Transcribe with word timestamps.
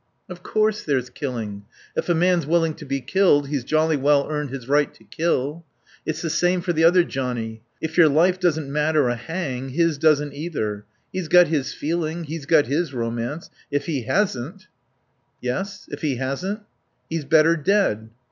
"Of 0.27 0.41
course 0.41 0.81
there's 0.83 1.11
killing. 1.11 1.65
If 1.95 2.09
a 2.09 2.15
man's 2.15 2.47
willing 2.47 2.73
to 2.73 2.85
be 2.85 3.01
killed 3.01 3.49
he's 3.49 3.63
jolly 3.63 3.97
well 3.97 4.27
earned 4.27 4.49
his 4.49 4.67
right 4.67 4.91
to 4.95 5.03
kill. 5.03 5.63
It's 6.07 6.23
the 6.23 6.29
same 6.31 6.61
for 6.61 6.73
the 6.73 6.83
other 6.83 7.03
johnnie. 7.03 7.61
If 7.79 7.97
your 7.99 8.09
life 8.09 8.39
doesn't 8.39 8.71
matter 8.73 9.09
a 9.09 9.15
hang, 9.15 9.69
his 9.69 9.99
doesn't 9.99 10.33
either. 10.33 10.85
He's 11.13 11.27
got 11.27 11.49
his 11.49 11.71
feeling. 11.71 12.23
He's 12.23 12.47
got 12.47 12.65
his 12.65 12.95
romance. 12.95 13.51
If 13.69 13.85
he 13.85 14.05
hasn't" 14.05 14.65
"Yes 15.49 15.87
if 15.91 16.01
he 16.01 16.15
hasn't?" 16.15 16.61
"He's 17.07 17.23
better 17.23 17.55
dead." 17.55 18.09